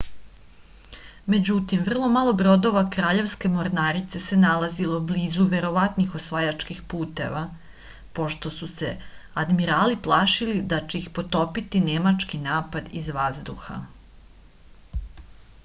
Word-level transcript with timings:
međutim 1.31 1.81
vrlo 1.87 2.07
malo 2.13 2.31
brodova 2.37 2.81
kraljevske 2.95 3.49
mornarice 3.57 4.21
se 4.23 4.39
nalazilo 4.43 4.95
blizu 5.11 5.45
verovatnih 5.51 6.15
osvajačkih 6.19 6.79
puteva 6.93 7.43
pošto 8.21 8.53
su 8.55 8.69
se 8.79 8.89
admirali 9.45 9.99
plašili 10.09 10.57
da 10.73 10.81
će 10.87 11.03
ih 11.03 11.11
potopiti 11.19 11.83
nemački 11.91 12.41
napad 12.47 12.89
iz 13.03 13.13
vazduha 13.19 13.77